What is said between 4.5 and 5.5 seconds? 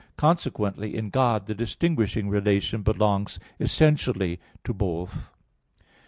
to both.